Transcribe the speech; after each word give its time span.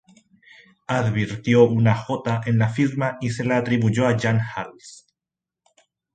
Advirtió 0.99 1.63
una 1.69 1.93
"J" 1.95 2.41
en 2.47 2.57
la 2.57 2.69
firma 2.69 3.19
y 3.21 3.29
se 3.29 3.43
la 3.45 3.57
atribuyó 3.57 4.07
a 4.07 4.17
Jan 4.17 4.39
Hals. 4.39 5.05